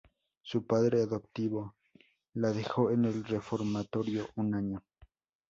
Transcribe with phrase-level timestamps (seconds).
[0.41, 1.75] Su padre adoptivo
[2.33, 4.83] la dejó en el reformatorio un año.